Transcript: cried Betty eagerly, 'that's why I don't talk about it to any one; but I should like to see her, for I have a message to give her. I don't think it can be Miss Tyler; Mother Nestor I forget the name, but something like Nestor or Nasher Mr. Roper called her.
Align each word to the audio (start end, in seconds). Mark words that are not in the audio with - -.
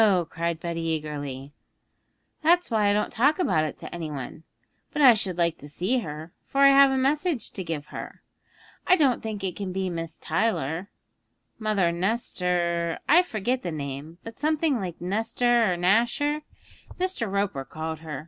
cried 0.31 0.59
Betty 0.59 0.81
eagerly, 0.81 1.53
'that's 2.41 2.71
why 2.71 2.89
I 2.89 2.93
don't 2.93 3.13
talk 3.13 3.37
about 3.37 3.65
it 3.65 3.77
to 3.77 3.93
any 3.93 4.09
one; 4.09 4.43
but 4.91 4.99
I 4.99 5.13
should 5.13 5.37
like 5.37 5.59
to 5.59 5.69
see 5.69 5.99
her, 5.99 6.33
for 6.43 6.61
I 6.61 6.69
have 6.69 6.89
a 6.89 6.97
message 6.97 7.51
to 7.51 7.63
give 7.63 7.85
her. 7.93 8.23
I 8.87 8.95
don't 8.95 9.21
think 9.21 9.43
it 9.43 9.55
can 9.55 9.71
be 9.71 9.91
Miss 9.91 10.17
Tyler; 10.17 10.89
Mother 11.59 11.91
Nestor 11.91 12.97
I 13.07 13.21
forget 13.21 13.61
the 13.61 13.71
name, 13.71 14.17
but 14.23 14.39
something 14.39 14.79
like 14.79 14.99
Nestor 14.99 15.71
or 15.71 15.77
Nasher 15.77 16.41
Mr. 16.99 17.31
Roper 17.31 17.63
called 17.63 17.99
her. 17.99 18.19